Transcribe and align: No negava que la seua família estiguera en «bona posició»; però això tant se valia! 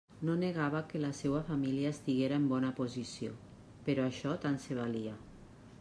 No 0.27 0.35
negava 0.43 0.79
que 0.93 1.01
la 1.03 1.11
seua 1.17 1.41
família 1.49 1.91
estiguera 1.97 2.41
en 2.41 2.49
«bona 2.55 2.73
posició»; 2.81 3.37
però 3.91 4.09
això 4.13 4.37
tant 4.47 4.61
se 4.67 4.81
valia! 4.83 5.17